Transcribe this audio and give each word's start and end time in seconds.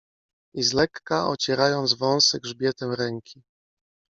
I 0.55 0.63
z 0.63 0.73
lekka, 0.73 1.27
ocierając 1.29 1.93
wąsy 1.93 2.39
grzbietem 2.39 2.93
ręki 2.93 3.41